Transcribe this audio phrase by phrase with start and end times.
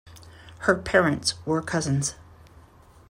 [0.61, 2.15] Her parents were cousins.